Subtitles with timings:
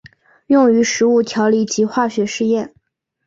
[0.47, 2.73] 用于食物调理及化学实验。